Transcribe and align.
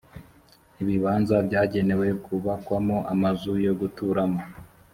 ibibanza 0.81 1.35
byagenewe 1.47 2.07
kubakwamo 2.23 2.97
amazu 3.13 3.51
yo 3.65 3.73
guturamo 3.79 4.41